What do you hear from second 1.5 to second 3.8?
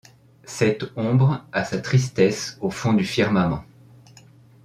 à sa tristesse au fond du firmament